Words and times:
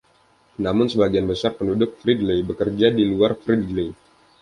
Namun, 0.63 0.87
sebagian 0.93 1.25
besar 1.31 1.51
penduduk 1.59 1.91
Fridley 2.01 2.39
bekerja 2.49 2.87
di 2.97 3.03
luar 3.11 3.31
Fridley. 3.43 3.89